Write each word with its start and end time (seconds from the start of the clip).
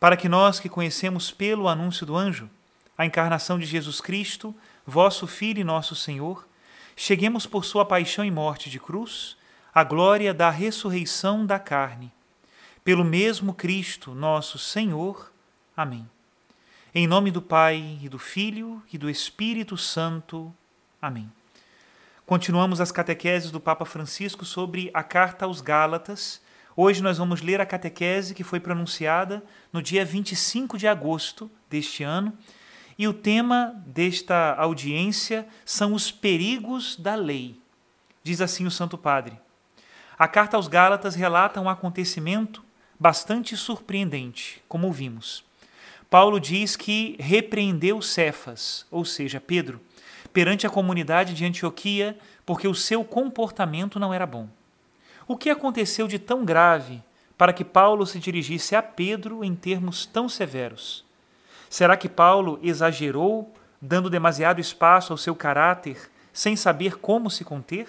para 0.00 0.16
que 0.16 0.28
nós 0.28 0.60
que 0.60 0.68
conhecemos 0.68 1.30
pelo 1.30 1.68
anúncio 1.68 2.06
do 2.06 2.16
anjo 2.16 2.48
a 2.96 3.06
encarnação 3.06 3.58
de 3.58 3.66
Jesus 3.66 4.00
Cristo, 4.00 4.54
vosso 4.84 5.26
Filho 5.26 5.60
e 5.60 5.64
nosso 5.64 5.94
Senhor, 5.94 6.46
cheguemos 6.96 7.46
por 7.46 7.64
sua 7.64 7.84
paixão 7.84 8.24
e 8.24 8.30
morte 8.30 8.68
de 8.68 8.80
cruz 8.80 9.36
à 9.72 9.84
glória 9.84 10.34
da 10.34 10.50
ressurreição 10.50 11.46
da 11.46 11.60
carne. 11.60 12.10
Pelo 12.82 13.04
mesmo 13.04 13.54
Cristo, 13.54 14.14
nosso 14.14 14.58
Senhor. 14.58 15.30
Amém. 15.76 16.08
Em 16.92 17.06
nome 17.06 17.30
do 17.30 17.40
Pai 17.40 17.98
e 18.02 18.08
do 18.08 18.18
Filho 18.18 18.82
e 18.92 18.98
do 18.98 19.08
Espírito 19.08 19.76
Santo. 19.76 20.52
Amém. 21.00 21.30
Continuamos 22.26 22.80
as 22.80 22.90
catequeses 22.90 23.50
do 23.50 23.60
Papa 23.60 23.84
Francisco 23.84 24.44
sobre 24.44 24.90
a 24.92 25.02
carta 25.02 25.44
aos 25.44 25.60
Gálatas 25.60 26.40
Hoje 26.80 27.02
nós 27.02 27.18
vamos 27.18 27.42
ler 27.42 27.60
a 27.60 27.66
catequese 27.66 28.32
que 28.32 28.44
foi 28.44 28.60
pronunciada 28.60 29.42
no 29.72 29.82
dia 29.82 30.04
25 30.04 30.78
de 30.78 30.86
agosto 30.86 31.50
deste 31.68 32.04
ano, 32.04 32.32
e 32.96 33.08
o 33.08 33.12
tema 33.12 33.74
desta 33.84 34.54
audiência 34.54 35.44
são 35.64 35.92
os 35.92 36.12
perigos 36.12 36.94
da 36.94 37.16
lei. 37.16 37.60
Diz 38.22 38.40
assim 38.40 38.64
o 38.64 38.70
Santo 38.70 38.96
Padre. 38.96 39.36
A 40.16 40.28
carta 40.28 40.56
aos 40.56 40.68
Gálatas 40.68 41.16
relata 41.16 41.60
um 41.60 41.68
acontecimento 41.68 42.64
bastante 42.96 43.56
surpreendente, 43.56 44.62
como 44.68 44.92
vimos. 44.92 45.44
Paulo 46.08 46.38
diz 46.38 46.76
que 46.76 47.16
repreendeu 47.18 48.00
Cefas, 48.00 48.86
ou 48.88 49.04
seja, 49.04 49.40
Pedro, 49.40 49.80
perante 50.32 50.64
a 50.64 50.70
comunidade 50.70 51.34
de 51.34 51.44
Antioquia, 51.44 52.16
porque 52.46 52.68
o 52.68 52.74
seu 52.74 53.02
comportamento 53.02 53.98
não 53.98 54.14
era 54.14 54.24
bom. 54.24 54.48
O 55.28 55.36
que 55.36 55.50
aconteceu 55.50 56.08
de 56.08 56.18
tão 56.18 56.42
grave 56.42 57.02
para 57.36 57.52
que 57.52 57.62
Paulo 57.62 58.06
se 58.06 58.18
dirigisse 58.18 58.74
a 58.74 58.82
Pedro 58.82 59.44
em 59.44 59.54
termos 59.54 60.06
tão 60.06 60.26
severos? 60.26 61.04
Será 61.68 61.98
que 61.98 62.08
Paulo 62.08 62.58
exagerou, 62.62 63.52
dando 63.78 64.08
demasiado 64.08 64.58
espaço 64.58 65.12
ao 65.12 65.18
seu 65.18 65.36
caráter, 65.36 66.10
sem 66.32 66.56
saber 66.56 66.96
como 66.96 67.30
se 67.30 67.44
conter? 67.44 67.88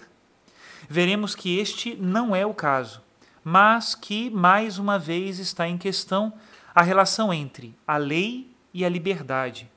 Veremos 0.90 1.34
que 1.34 1.58
este 1.58 1.96
não 1.96 2.36
é 2.36 2.46
o 2.46 2.54
caso, 2.54 3.02
mas 3.42 3.96
que, 3.96 4.30
mais 4.30 4.78
uma 4.78 5.00
vez, 5.00 5.40
está 5.40 5.66
em 5.66 5.78
questão 5.78 6.34
a 6.76 6.82
relação 6.82 7.34
entre 7.34 7.74
a 7.88 7.96
lei 7.96 8.52
e 8.74 8.84
a 8.84 8.90
liberdade. 8.90 9.72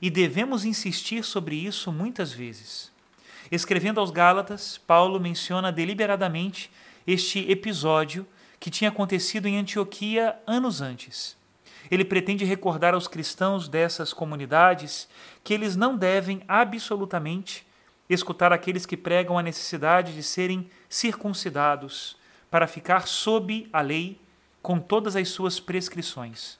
E 0.00 0.08
devemos 0.08 0.64
insistir 0.64 1.24
sobre 1.24 1.56
isso 1.56 1.92
muitas 1.92 2.32
vezes. 2.32 2.90
Escrevendo 3.50 4.00
aos 4.00 4.10
Gálatas, 4.10 4.78
Paulo 4.78 5.20
menciona 5.20 5.70
deliberadamente 5.70 6.70
este 7.06 7.50
episódio 7.50 8.26
que 8.58 8.70
tinha 8.70 8.90
acontecido 8.90 9.46
em 9.46 9.58
Antioquia 9.58 10.36
anos 10.46 10.80
antes. 10.80 11.36
Ele 11.90 12.04
pretende 12.04 12.44
recordar 12.44 12.94
aos 12.94 13.08
cristãos 13.08 13.68
dessas 13.68 14.12
comunidades 14.12 15.08
que 15.42 15.52
eles 15.52 15.74
não 15.74 15.96
devem 15.96 16.42
absolutamente 16.46 17.66
escutar 18.08 18.52
aqueles 18.52 18.86
que 18.86 18.96
pregam 18.96 19.38
a 19.38 19.42
necessidade 19.42 20.14
de 20.14 20.22
serem 20.22 20.70
circuncidados 20.88 22.16
para 22.50 22.66
ficar 22.66 23.06
sob 23.06 23.68
a 23.72 23.80
lei 23.80 24.20
com 24.60 24.78
todas 24.78 25.16
as 25.16 25.28
suas 25.28 25.58
prescrições. 25.58 26.58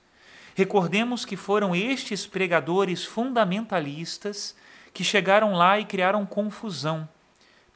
Recordemos 0.54 1.24
que 1.24 1.36
foram 1.36 1.74
estes 1.74 2.26
pregadores 2.26 3.04
fundamentalistas 3.04 4.54
que 4.92 5.04
chegaram 5.04 5.54
lá 5.54 5.78
e 5.78 5.84
criaram 5.84 6.26
confusão, 6.26 7.08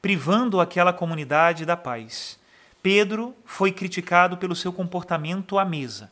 privando 0.02 0.60
aquela 0.60 0.92
comunidade 0.92 1.64
da 1.64 1.76
paz. 1.76 2.38
Pedro 2.86 3.34
foi 3.44 3.72
criticado 3.72 4.36
pelo 4.36 4.54
seu 4.54 4.72
comportamento 4.72 5.58
à 5.58 5.64
mesa. 5.64 6.08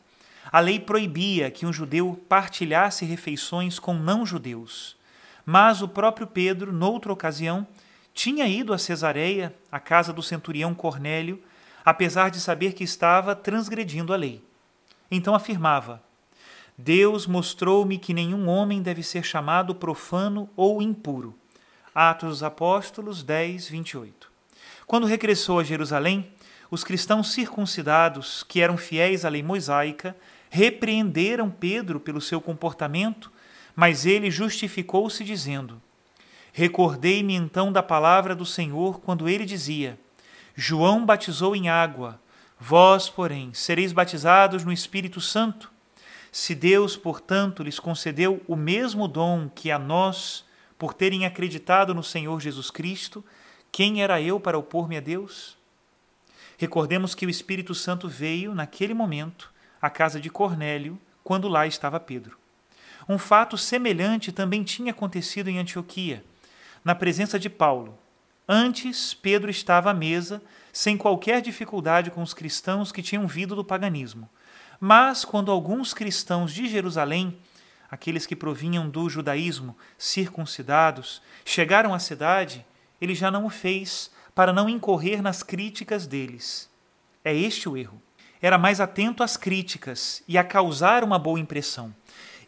A 0.51 0.59
lei 0.59 0.77
proibia 0.77 1.49
que 1.49 1.65
um 1.65 1.71
judeu 1.71 2.21
partilhasse 2.27 3.05
refeições 3.05 3.79
com 3.79 3.93
não-judeus. 3.93 4.97
Mas 5.45 5.81
o 5.81 5.87
próprio 5.87 6.27
Pedro, 6.27 6.73
noutra 6.73 7.13
ocasião, 7.13 7.65
tinha 8.13 8.45
ido 8.45 8.73
a 8.73 8.77
Cesareia, 8.77 9.55
à 9.71 9.79
casa 9.79 10.11
do 10.11 10.21
centurião 10.21 10.75
Cornélio, 10.75 11.41
apesar 11.85 12.29
de 12.29 12.41
saber 12.41 12.73
que 12.73 12.83
estava 12.83 13.33
transgredindo 13.37 14.11
a 14.11 14.17
lei. 14.17 14.43
Então 15.09 15.33
afirmava: 15.33 16.03
Deus 16.77 17.25
mostrou-me 17.25 17.97
que 17.97 18.13
nenhum 18.13 18.49
homem 18.49 18.81
deve 18.81 19.01
ser 19.01 19.23
chamado 19.23 19.73
profano 19.73 20.49
ou 20.57 20.81
impuro. 20.81 21.33
Atos 21.95 22.29
dos 22.31 22.43
Apóstolos 22.43 23.23
10, 23.23 23.69
28. 23.69 24.29
Quando 24.85 25.07
regressou 25.07 25.59
a 25.59 25.63
Jerusalém, 25.63 26.34
os 26.69 26.83
cristãos 26.83 27.31
circuncidados, 27.31 28.43
que 28.43 28.61
eram 28.61 28.77
fiéis 28.77 29.23
à 29.25 29.29
lei 29.29 29.43
mosaica, 29.43 30.15
repreenderam 30.49 31.49
Pedro 31.49 31.99
pelo 31.99 32.21
seu 32.21 32.39
comportamento, 32.39 33.31
mas 33.75 34.05
ele 34.05 34.31
justificou-se 34.31 35.23
dizendo: 35.23 35.81
Recordei-me 36.53 37.33
então 37.33 37.71
da 37.71 37.83
palavra 37.83 38.33
do 38.33 38.45
Senhor 38.45 39.01
quando 39.01 39.27
ele 39.27 39.45
dizia: 39.45 39.99
João 40.55 41.05
batizou 41.05 41.55
em 41.55 41.67
água, 41.67 42.19
vós, 42.57 43.09
porém, 43.09 43.53
sereis 43.53 43.91
batizados 43.91 44.63
no 44.63 44.71
Espírito 44.71 45.19
Santo. 45.19 45.69
Se 46.31 46.55
Deus, 46.55 46.97
portanto, 46.97 47.63
lhes 47.63 47.79
concedeu 47.79 48.41
o 48.47 48.55
mesmo 48.55 49.07
dom 49.07 49.49
que 49.53 49.71
a 49.71 49.79
nós, 49.79 50.45
por 50.77 50.93
terem 50.93 51.25
acreditado 51.25 51.93
no 51.93 52.03
Senhor 52.03 52.39
Jesus 52.41 52.71
Cristo, 52.71 53.23
quem 53.71 54.01
era 54.01 54.21
eu 54.21 54.39
para 54.39 54.57
opor-me 54.57 54.97
a 54.97 55.01
Deus? 55.01 55.57
Recordemos 56.57 57.13
que 57.13 57.25
o 57.25 57.29
Espírito 57.29 57.75
Santo 57.75 58.07
veio, 58.07 58.55
naquele 58.55 58.93
momento, 58.93 59.51
à 59.81 59.89
casa 59.89 60.19
de 60.19 60.29
Cornélio, 60.29 60.99
quando 61.23 61.47
lá 61.47 61.67
estava 61.67 61.99
Pedro. 61.99 62.37
Um 63.07 63.17
fato 63.17 63.57
semelhante 63.57 64.31
também 64.31 64.63
tinha 64.63 64.91
acontecido 64.91 65.49
em 65.49 65.59
Antioquia, 65.59 66.23
na 66.83 66.95
presença 66.95 67.37
de 67.37 67.49
Paulo. 67.49 67.97
Antes, 68.47 69.13
Pedro 69.13 69.49
estava 69.49 69.91
à 69.91 69.93
mesa, 69.93 70.41
sem 70.71 70.97
qualquer 70.97 71.41
dificuldade 71.41 72.11
com 72.11 72.21
os 72.21 72.33
cristãos 72.33 72.91
que 72.91 73.01
tinham 73.01 73.27
vindo 73.27 73.55
do 73.55 73.63
paganismo. 73.63 74.29
Mas, 74.79 75.25
quando 75.25 75.51
alguns 75.51 75.93
cristãos 75.93 76.53
de 76.53 76.67
Jerusalém, 76.67 77.37
aqueles 77.89 78.25
que 78.25 78.35
provinham 78.35 78.89
do 78.89 79.09
judaísmo, 79.09 79.75
circuncidados, 79.97 81.21
chegaram 81.43 81.93
à 81.93 81.99
cidade, 81.99 82.65
ele 82.99 83.15
já 83.15 83.29
não 83.29 83.45
o 83.45 83.49
fez 83.49 84.11
para 84.35 84.51
não 84.51 84.67
incorrer 84.69 85.21
nas 85.21 85.41
críticas 85.41 86.05
deles. 86.05 86.69
É 87.23 87.33
este 87.33 87.69
o 87.69 87.77
erro. 87.77 88.01
Era 88.41 88.57
mais 88.57 88.81
atento 88.81 89.23
às 89.23 89.37
críticas 89.37 90.21
e 90.27 90.37
a 90.37 90.43
causar 90.43 91.03
uma 91.03 91.17
boa 91.17 91.39
impressão. 91.39 91.95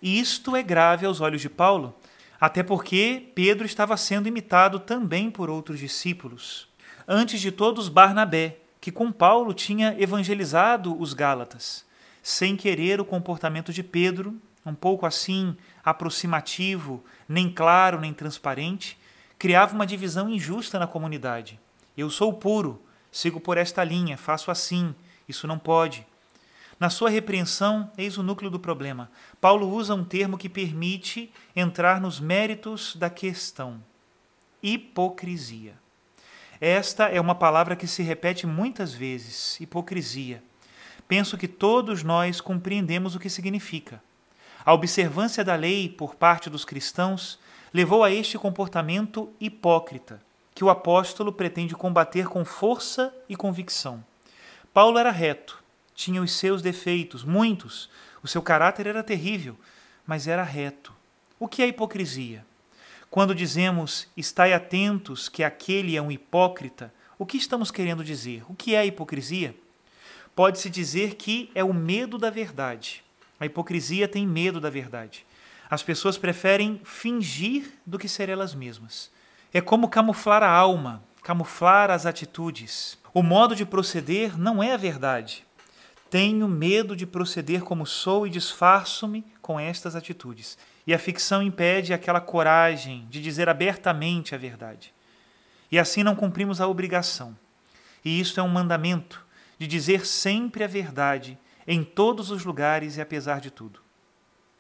E 0.01 0.19
isto 0.19 0.56
é 0.56 0.62
grave 0.62 1.06
aos 1.06 1.22
olhos 1.22 1.42
de 1.42 1.50
Paulo, 1.50 1.95
Até 2.39 2.62
porque 2.62 3.31
Pedro 3.34 3.66
estava 3.66 3.98
sendo 3.98 4.28
imitado 4.28 4.80
também 4.80 5.31
por 5.31 5.50
outros 5.50 5.80
discípulos. 5.80 6.68
Antes 7.07 7.42
de 7.42 7.51
todos, 7.51 7.90
Barnabé, 7.90 8.60
que 8.80 8.92
com 8.92 9.12
Paulo 9.12 9.56
tinha 9.56 9.95
evangelizado 9.98 10.95
os 11.01 11.13
Gálatas. 11.13 11.83
Sem 12.22 12.56
querer, 12.56 13.01
o 13.01 13.06
comportamento 13.06 13.74
de 13.74 13.81
Pedro, 13.81 14.40
um 14.63 14.75
pouco 14.75 15.07
assim 15.07 15.57
aproximativo, 15.83 17.04
nem 17.28 17.50
claro 17.50 18.00
nem 18.00 18.13
transparente, 18.13 19.00
criava 19.40 19.74
uma 19.74 19.88
divisão 19.88 20.30
injusta 20.30 20.78
na 20.78 20.86
comunidade. 20.86 21.60
Eu 21.98 22.10
sou 22.12 22.32
puro, 22.32 22.80
sigo 23.12 23.40
por 23.40 23.58
esta 23.58 23.84
linha, 23.84 24.18
faço 24.18 24.52
assim, 24.52 24.94
isso 25.28 25.48
não 25.48 25.58
pode. 25.58 26.06
Na 26.80 26.92
sua 26.92 27.10
repreensão, 27.10 27.92
eis 27.98 28.18
o 28.18 28.24
núcleo 28.24 28.52
do 28.52 28.60
problema. 28.60 29.10
Paulo 29.42 29.68
usa 29.68 29.96
um 29.96 30.04
termo 30.04 30.38
que 30.38 30.48
permite 30.48 31.34
entrar 31.56 32.00
nos 32.00 32.20
méritos 32.20 32.96
da 32.96 33.10
questão: 33.10 33.84
hipocrisia. 34.62 35.74
Esta 36.62 37.06
é 37.06 37.20
uma 37.20 37.34
palavra 37.34 37.76
que 37.76 37.88
se 37.88 38.04
repete 38.04 38.46
muitas 38.46 38.94
vezes: 38.94 39.60
hipocrisia. 39.60 40.44
Penso 41.08 41.36
que 41.36 41.48
todos 41.48 42.04
nós 42.04 42.40
compreendemos 42.40 43.16
o 43.16 43.20
que 43.20 43.30
significa. 43.30 44.04
A 44.64 44.74
observância 44.74 45.44
da 45.44 45.56
lei 45.56 45.90
por 45.90 46.14
parte 46.16 46.50
dos 46.50 46.64
cristãos 46.66 47.40
levou 47.74 48.04
a 48.04 48.12
este 48.12 48.38
comportamento 48.38 49.34
hipócrita, 49.40 50.22
que 50.57 50.63
o 50.63 50.71
apóstolo 50.71 51.31
pretende 51.31 51.75
combater 51.75 52.25
com 52.27 52.44
força 52.44 53.15
e 53.30 53.36
convicção. 53.36 54.04
Paulo 54.74 54.98
era 54.98 55.12
reto, 55.12 55.63
tinha 55.94 56.19
os 56.19 56.31
seus 56.31 56.63
defeitos, 56.63 57.24
muitos, 57.24 57.92
o 58.24 58.27
seu 58.27 58.42
caráter 58.42 58.88
era 58.88 59.04
terrível, 59.04 59.56
mas 60.04 60.27
era 60.27 60.42
reto. 60.42 60.92
O 61.39 61.48
que 61.48 61.62
é 61.62 61.68
hipocrisia? 61.68 62.44
Quando 63.07 63.36
dizemos 63.36 64.07
estai 64.18 64.51
atentos 64.51 65.30
que 65.30 65.44
aquele 65.44 65.95
é 65.95 66.01
um 66.01 66.12
hipócrita, 66.12 66.92
o 67.19 67.25
que 67.27 67.38
estamos 67.38 67.69
querendo 67.69 68.04
dizer? 68.04 68.44
O 68.50 68.56
que 68.56 68.74
é 68.74 68.83
hipocrisia? 68.83 69.54
Pode-se 70.36 70.71
dizer 70.71 71.18
que 71.18 71.51
é 71.54 71.63
o 71.63 71.71
medo 71.71 72.18
da 72.18 72.31
verdade. 72.31 73.04
A 73.39 73.45
hipocrisia 73.45 74.07
tem 74.07 74.25
medo 74.25 74.59
da 74.59 74.71
verdade. 74.71 75.24
As 75.69 75.83
pessoas 75.83 76.18
preferem 76.18 76.81
fingir 76.83 77.74
do 77.86 78.00
que 78.00 78.09
ser 78.09 78.27
elas 78.27 78.56
mesmas. 78.56 79.15
É 79.57 79.62
como 79.62 79.89
camuflar 79.89 80.44
a 80.44 80.51
alma, 80.51 81.04
camuflar 81.24 81.89
as 81.89 82.06
atitudes. 82.06 82.95
O 83.12 83.24
modo 83.24 83.56
de 83.56 83.65
proceder 83.65 84.38
não 84.38 84.62
é 84.62 84.71
a 84.71 84.77
verdade. 84.77 85.44
Tenho 86.12 86.48
medo 86.48 86.95
de 86.95 87.07
proceder 87.07 87.63
como 87.63 87.83
sou 87.83 88.27
e 88.27 88.30
disfarço-me 88.30 89.25
com 89.42 89.59
estas 89.59 89.95
atitudes. 89.95 90.59
E 90.86 90.94
a 90.94 91.00
ficção 91.00 91.42
impede 91.42 91.92
aquela 91.92 92.21
coragem 92.21 93.07
de 93.09 93.19
dizer 93.19 93.50
abertamente 93.50 94.36
a 94.36 94.38
verdade. 94.38 94.94
E 95.71 95.80
assim 95.80 96.04
não 96.04 96.13
cumprimos 96.13 96.62
a 96.62 96.68
obrigação. 96.68 97.36
E 98.06 98.19
isto 98.19 98.39
é 98.39 98.44
um 98.44 98.48
mandamento 98.48 99.25
de 99.57 99.65
dizer 99.65 100.06
sempre 100.06 100.63
a 100.63 100.68
verdade 100.68 101.36
em 101.65 101.83
todos 101.83 102.30
os 102.30 102.45
lugares 102.45 102.98
e 102.98 103.01
apesar 103.01 103.42
de 103.42 103.50
tudo. 103.50 103.80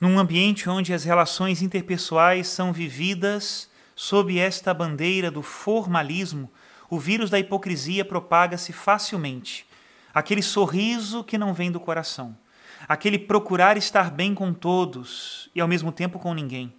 Num 0.01 0.17
ambiente 0.17 0.67
onde 0.67 0.91
as 0.91 1.03
relações 1.03 1.61
interpessoais 1.61 2.47
são 2.47 2.73
vividas 2.73 3.69
sob 3.99 4.37
esta 4.37 4.75
bandeira 4.75 5.31
do 5.31 5.41
formalismo, 5.41 6.51
o 6.87 6.99
vírus 6.99 7.31
da 7.31 7.39
hipocrisia 7.39 8.05
propaga-se 8.05 8.71
facilmente. 8.71 9.65
Aquele 10.13 10.43
sorriso 10.43 11.23
que 11.23 11.35
não 11.35 11.51
vem 11.51 11.71
do 11.71 11.79
coração, 11.79 12.37
aquele 12.87 13.17
procurar 13.17 13.75
estar 13.75 14.11
bem 14.11 14.35
com 14.35 14.53
todos 14.53 15.49
e 15.55 15.59
ao 15.59 15.67
mesmo 15.67 15.91
tempo 15.91 16.19
com 16.19 16.31
ninguém. 16.35 16.71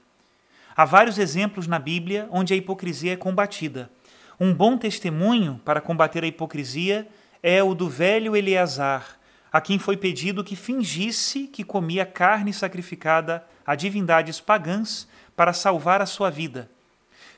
Há 0.77 0.85
vários 0.85 1.19
exemplos 1.19 1.67
na 1.67 1.81
Bíblia 1.81 2.29
onde 2.31 2.55
a 2.55 2.57
hipocrisia 2.57 3.15
é 3.15 3.17
combatida. 3.17 3.91
Um 4.39 4.55
bom 4.55 4.79
testemunho 4.79 5.61
para 5.65 5.81
combater 5.81 6.23
a 6.23 6.29
hipocrisia 6.29 7.09
é 7.43 7.61
o 7.61 7.75
do 7.75 7.89
velho 7.89 8.37
Eleazar, 8.37 9.19
a 9.53 9.61
quem 9.61 9.77
foi 9.77 9.97
pedido 9.97 10.45
que 10.45 10.55
fingisse 10.55 11.49
que 11.49 11.65
comia 11.65 12.07
carne 12.07 12.53
sacrificada 12.53 13.45
a 13.67 13.75
divindades 13.75 14.41
pagãs 14.41 15.09
para 15.35 15.53
salvar 15.53 16.01
a 16.01 16.07
sua 16.07 16.31
vida. 16.31 16.71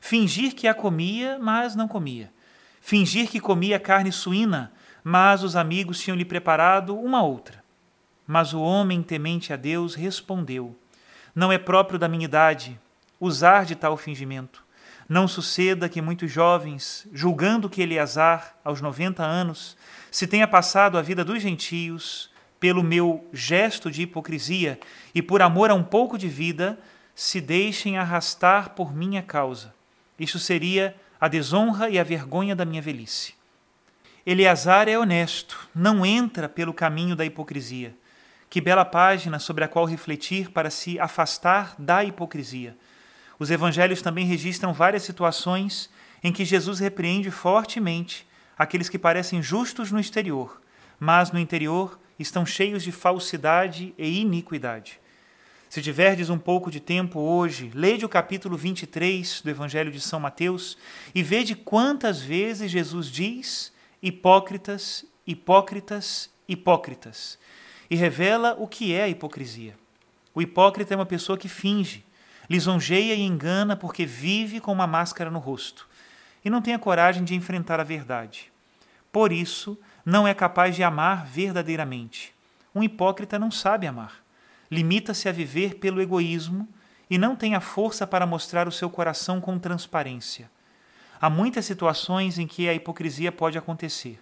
Fingir 0.01 0.55
que 0.55 0.67
a 0.67 0.73
comia, 0.73 1.37
mas 1.39 1.75
não 1.75 1.87
comia. 1.87 2.33
Fingir 2.81 3.29
que 3.29 3.39
comia 3.39 3.79
carne 3.79 4.11
suína, 4.11 4.73
mas 5.03 5.43
os 5.43 5.55
amigos 5.55 6.01
tinham 6.01 6.17
lhe 6.17 6.25
preparado 6.25 6.97
uma 6.97 7.21
outra. 7.21 7.63
Mas 8.27 8.51
o 8.51 8.61
homem 8.61 9.03
temente 9.03 9.53
a 9.53 9.55
Deus 9.55 9.93
respondeu: 9.93 10.75
Não 11.33 11.51
é 11.51 11.57
próprio 11.57 11.99
da 11.99 12.09
minha 12.09 12.25
idade 12.25 12.77
usar 13.19 13.63
de 13.63 13.75
tal 13.75 13.95
fingimento. 13.95 14.65
Não 15.07 15.27
suceda 15.27 15.87
que 15.87 16.01
muitos 16.01 16.31
jovens, 16.31 17.07
julgando 17.13 17.69
que 17.69 17.81
Eleazar, 17.81 18.55
aos 18.63 18.81
90 18.81 19.23
anos, 19.23 19.77
se 20.09 20.25
tenha 20.25 20.47
passado 20.47 20.97
a 20.97 21.01
vida 21.01 21.23
dos 21.23 21.41
gentios, 21.41 22.31
pelo 22.59 22.83
meu 22.83 23.23
gesto 23.31 23.91
de 23.91 24.01
hipocrisia 24.01 24.79
e 25.13 25.21
por 25.21 25.41
amor 25.41 25.69
a 25.69 25.75
um 25.75 25.83
pouco 25.83 26.17
de 26.17 26.27
vida, 26.27 26.79
se 27.13 27.39
deixem 27.39 27.97
arrastar 27.97 28.71
por 28.71 28.95
minha 28.95 29.21
causa. 29.21 29.80
Isso 30.21 30.37
seria 30.37 30.95
a 31.19 31.27
desonra 31.27 31.89
e 31.89 31.97
a 31.97 32.03
vergonha 32.03 32.55
da 32.55 32.63
minha 32.63 32.79
velhice. 32.79 33.33
Eleazar 34.23 34.87
é 34.87 34.95
honesto, 34.95 35.67
não 35.73 36.05
entra 36.05 36.47
pelo 36.47 36.75
caminho 36.75 37.15
da 37.15 37.25
hipocrisia. 37.25 37.95
Que 38.47 38.61
bela 38.61 38.85
página 38.85 39.39
sobre 39.39 39.63
a 39.63 39.67
qual 39.67 39.83
refletir 39.83 40.51
para 40.51 40.69
se 40.69 40.99
afastar 40.99 41.73
da 41.79 42.03
hipocrisia. 42.03 42.77
Os 43.39 43.49
evangelhos 43.49 44.03
também 44.03 44.27
registram 44.27 44.71
várias 44.71 45.01
situações 45.01 45.89
em 46.23 46.31
que 46.31 46.45
Jesus 46.45 46.77
repreende 46.77 47.31
fortemente 47.31 48.27
aqueles 48.55 48.89
que 48.89 48.99
parecem 48.99 49.41
justos 49.41 49.91
no 49.91 49.99
exterior, 49.99 50.61
mas 50.99 51.31
no 51.31 51.39
interior 51.39 51.99
estão 52.19 52.45
cheios 52.45 52.83
de 52.83 52.91
falsidade 52.91 53.91
e 53.97 54.19
iniquidade. 54.19 54.99
Se 55.71 55.81
tiverdes 55.81 56.29
um 56.29 56.37
pouco 56.37 56.69
de 56.69 56.81
tempo 56.81 57.17
hoje, 57.17 57.71
lede 57.73 58.03
o 58.03 58.09
capítulo 58.09 58.57
23 58.57 59.39
do 59.39 59.49
Evangelho 59.49 59.89
de 59.89 60.01
São 60.01 60.19
Mateus 60.19 60.77
e 61.15 61.23
vede 61.23 61.55
quantas 61.55 62.21
vezes 62.21 62.69
Jesus 62.69 63.09
diz 63.09 63.71
hipócritas, 64.03 65.05
hipócritas, 65.25 66.29
hipócritas, 66.45 67.39
e 67.89 67.95
revela 67.95 68.53
o 68.59 68.67
que 68.67 68.93
é 68.93 69.03
a 69.03 69.07
hipocrisia. 69.07 69.73
O 70.35 70.41
hipócrita 70.41 70.93
é 70.93 70.97
uma 70.97 71.05
pessoa 71.05 71.37
que 71.37 71.47
finge, 71.47 72.03
lisonjeia 72.49 73.15
e 73.15 73.21
engana 73.21 73.77
porque 73.77 74.05
vive 74.05 74.59
com 74.59 74.73
uma 74.73 74.85
máscara 74.85 75.31
no 75.31 75.39
rosto 75.39 75.87
e 76.43 76.49
não 76.49 76.61
tem 76.61 76.73
a 76.73 76.79
coragem 76.79 77.23
de 77.23 77.33
enfrentar 77.33 77.79
a 77.79 77.85
verdade. 77.85 78.51
Por 79.09 79.31
isso, 79.31 79.79
não 80.05 80.27
é 80.27 80.33
capaz 80.33 80.75
de 80.75 80.83
amar 80.83 81.25
verdadeiramente. 81.25 82.35
Um 82.75 82.83
hipócrita 82.83 83.39
não 83.39 83.49
sabe 83.49 83.87
amar. 83.87 84.21
Limita-se 84.71 85.27
a 85.27 85.31
viver 85.33 85.75
pelo 85.75 86.01
egoísmo 86.01 86.67
e 87.09 87.17
não 87.17 87.35
tem 87.35 87.53
a 87.55 87.59
força 87.59 88.07
para 88.07 88.25
mostrar 88.25 88.67
o 88.69 88.71
seu 88.71 88.89
coração 88.89 89.41
com 89.41 89.59
transparência. 89.59 90.49
Há 91.19 91.29
muitas 91.29 91.65
situações 91.65 92.39
em 92.39 92.47
que 92.47 92.69
a 92.69 92.73
hipocrisia 92.73 93.31
pode 93.31 93.57
acontecer. 93.57 94.17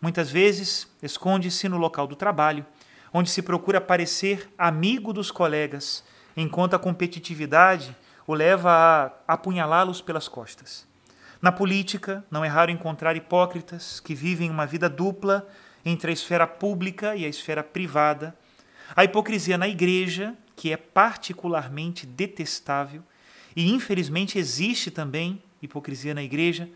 Muitas 0.00 0.30
vezes 0.30 0.86
esconde-se 1.02 1.68
no 1.68 1.78
local 1.78 2.06
do 2.06 2.14
trabalho, 2.14 2.64
onde 3.12 3.30
se 3.30 3.40
procura 3.40 3.80
parecer 3.80 4.48
amigo 4.58 5.12
dos 5.12 5.30
colegas 5.30 6.04
enquanto 6.36 6.74
a 6.74 6.78
competitividade 6.78 7.96
o 8.26 8.34
leva 8.34 8.70
a 9.26 9.32
apunhalá-los 9.32 10.02
pelas 10.02 10.28
costas. 10.28 10.86
Na 11.40 11.52
política, 11.52 12.24
não 12.30 12.44
é 12.44 12.48
raro 12.48 12.70
encontrar 12.70 13.16
hipócritas 13.16 14.00
que 14.00 14.14
vivem 14.14 14.50
uma 14.50 14.66
vida 14.66 14.88
dupla 14.88 15.46
entre 15.84 16.10
a 16.10 16.12
esfera 16.12 16.46
pública 16.46 17.14
e 17.16 17.24
a 17.24 17.28
esfera 17.28 17.62
privada. 17.62 18.36
A 18.94 19.04
hipocrisia 19.04 19.58
na 19.58 19.68
igreja, 19.68 20.34
que 20.54 20.72
é 20.72 20.76
particularmente 20.76 22.06
detestável, 22.06 23.02
e 23.54 23.72
infelizmente 23.72 24.38
existe 24.38 24.90
também 24.90 25.42
hipocrisia 25.62 26.14
na 26.14 26.22
igreja. 26.22 26.68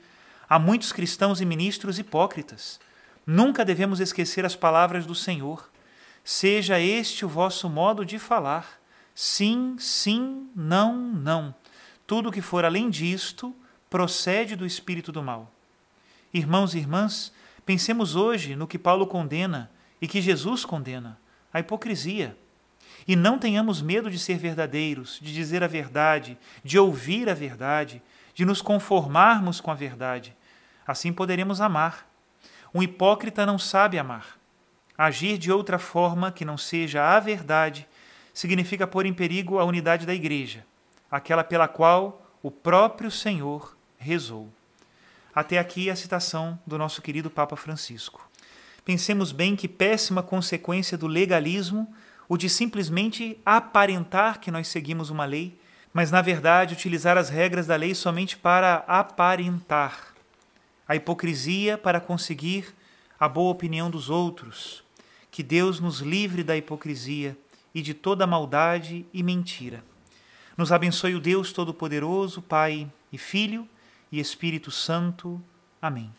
Há 0.48 0.58
muitos 0.58 0.92
cristãos 0.92 1.40
e 1.40 1.44
ministros 1.44 1.98
hipócritas. 1.98 2.80
Nunca 3.26 3.64
devemos 3.64 4.00
esquecer 4.00 4.44
as 4.44 4.56
palavras 4.56 5.06
do 5.06 5.14
Senhor. 5.14 5.70
Seja 6.24 6.80
este 6.80 7.24
o 7.24 7.28
vosso 7.28 7.68
modo 7.68 8.04
de 8.04 8.18
falar 8.18 8.80
Sim, 9.14 9.76
sim, 9.78 10.48
não, 10.56 10.96
não. 10.96 11.54
Tudo 12.06 12.32
que 12.32 12.40
for 12.40 12.64
além 12.64 12.88
disto 12.88 13.54
procede 13.90 14.56
do 14.56 14.64
espírito 14.64 15.12
do 15.12 15.22
mal. 15.22 15.52
Irmãos 16.32 16.74
e 16.74 16.78
irmãs, 16.78 17.30
pensemos 17.66 18.14
hoje 18.16 18.56
no 18.56 18.66
que 18.66 18.78
Paulo 18.78 19.06
condena 19.06 19.70
e 20.00 20.08
que 20.08 20.22
Jesus 20.22 20.64
condena: 20.64 21.20
a 21.52 21.60
hipocrisia. 21.60 22.36
E 23.06 23.16
não 23.16 23.38
tenhamos 23.38 23.80
medo 23.82 24.10
de 24.10 24.18
ser 24.18 24.38
verdadeiros, 24.38 25.18
de 25.20 25.32
dizer 25.32 25.62
a 25.62 25.66
verdade, 25.66 26.38
de 26.62 26.78
ouvir 26.78 27.28
a 27.28 27.34
verdade, 27.34 28.02
de 28.34 28.44
nos 28.44 28.62
conformarmos 28.62 29.60
com 29.60 29.70
a 29.70 29.74
verdade. 29.74 30.36
Assim 30.86 31.12
poderemos 31.12 31.60
amar. 31.60 32.08
Um 32.74 32.82
hipócrita 32.82 33.44
não 33.44 33.58
sabe 33.58 33.98
amar. 33.98 34.38
Agir 34.96 35.38
de 35.38 35.50
outra 35.50 35.78
forma 35.78 36.30
que 36.30 36.44
não 36.44 36.58
seja 36.58 37.02
a 37.02 37.18
verdade 37.18 37.88
significa 38.34 38.86
pôr 38.86 39.06
em 39.06 39.14
perigo 39.14 39.58
a 39.58 39.64
unidade 39.64 40.06
da 40.06 40.14
Igreja. 40.14 40.64
aquela 41.10 41.42
pela 41.42 41.66
qual 41.66 42.22
o 42.42 42.50
próprio 42.50 43.10
Senhor 43.10 43.76
rezou. 43.98 44.48
Até 45.34 45.58
aqui 45.58 45.90
a 45.90 45.96
citação 45.96 46.58
do 46.66 46.78
nosso 46.78 47.02
querido 47.02 47.28
Papa 47.28 47.56
Francisco. 47.56 48.29
Pensemos 48.90 49.30
bem 49.30 49.54
que 49.54 49.68
péssima 49.68 50.20
consequência 50.20 50.98
do 50.98 51.06
legalismo 51.06 51.94
o 52.28 52.36
de 52.36 52.48
simplesmente 52.48 53.38
aparentar 53.46 54.40
que 54.40 54.50
nós 54.50 54.66
seguimos 54.66 55.10
uma 55.10 55.24
lei, 55.24 55.56
mas 55.92 56.10
na 56.10 56.20
verdade 56.20 56.74
utilizar 56.74 57.16
as 57.16 57.28
regras 57.28 57.68
da 57.68 57.76
lei 57.76 57.94
somente 57.94 58.36
para 58.36 58.84
aparentar. 58.88 60.12
A 60.88 60.96
hipocrisia 60.96 61.78
para 61.78 62.00
conseguir 62.00 62.74
a 63.16 63.28
boa 63.28 63.52
opinião 63.52 63.88
dos 63.88 64.10
outros. 64.10 64.82
Que 65.30 65.44
Deus 65.44 65.78
nos 65.78 66.00
livre 66.00 66.42
da 66.42 66.56
hipocrisia 66.56 67.38
e 67.72 67.82
de 67.82 67.94
toda 67.94 68.26
maldade 68.26 69.06
e 69.14 69.22
mentira. 69.22 69.84
Nos 70.56 70.72
abençoe 70.72 71.14
o 71.14 71.20
Deus 71.20 71.52
Todo-Poderoso, 71.52 72.42
Pai 72.42 72.90
e 73.12 73.16
Filho 73.16 73.68
e 74.10 74.18
Espírito 74.18 74.72
Santo. 74.72 75.40
Amém. 75.80 76.10